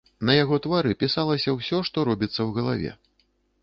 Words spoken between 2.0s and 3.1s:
робіцца ў галаве.